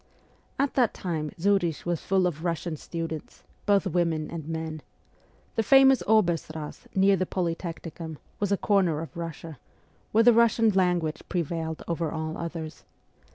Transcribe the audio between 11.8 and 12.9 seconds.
over all others.